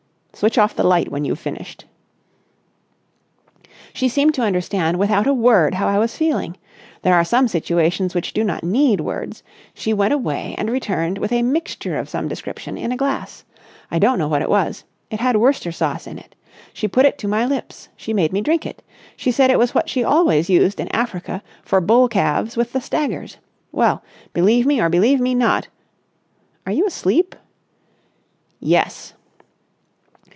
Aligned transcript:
"Switch 0.33 0.57
off 0.57 0.75
the 0.75 0.81
light 0.83 1.11
when 1.11 1.23
you've 1.23 1.37
finished." 1.37 1.85
"She 3.93 4.09
seemed 4.09 4.33
to 4.35 4.41
understand 4.41 4.97
without 4.97 5.27
a 5.27 5.33
word 5.35 5.75
how 5.75 5.87
I 5.87 5.99
was 5.99 6.17
feeling. 6.17 6.57
There 7.03 7.13
are 7.13 7.25
some 7.25 7.47
situations 7.47 8.15
which 8.15 8.33
do 8.33 8.43
not 8.43 8.63
need 8.63 9.01
words. 9.01 9.43
She 9.75 9.93
went 9.93 10.13
away 10.15 10.55
and 10.57 10.71
returned 10.71 11.19
with 11.19 11.31
a 11.31 11.43
mixture 11.43 11.95
of 11.99 12.09
some 12.09 12.27
description 12.27 12.75
in 12.75 12.91
a 12.91 12.97
glass. 12.97 13.43
I 13.91 13.99
don't 13.99 14.17
know 14.17 14.27
what 14.27 14.41
it 14.41 14.49
was. 14.49 14.83
It 15.11 15.19
had 15.19 15.35
Worcester 15.35 15.71
Sauce 15.71 16.07
in 16.07 16.17
it. 16.17 16.33
She 16.73 16.87
put 16.87 17.05
it 17.05 17.19
to 17.19 17.27
my 17.27 17.45
lips. 17.45 17.89
She 17.95 18.11
made 18.11 18.33
me 18.33 18.41
drink 18.41 18.65
it. 18.65 18.81
She 19.15 19.29
said 19.31 19.51
it 19.51 19.59
was 19.59 19.75
what 19.75 19.89
she 19.89 20.03
always 20.03 20.49
used 20.49 20.79
in 20.79 20.87
Africa 20.87 21.43
for 21.61 21.81
bull 21.81 22.07
calves 22.07 22.57
with 22.57 22.73
the 22.73 22.81
staggers. 22.81 23.37
Well, 23.71 24.01
believe 24.33 24.65
me 24.65 24.81
or 24.81 24.89
believe 24.89 25.19
me 25.19 25.35
not... 25.35 25.67
are 26.65 26.71
you 26.73 26.87
asleep?" 26.87 27.35
"Yes." 28.59 29.13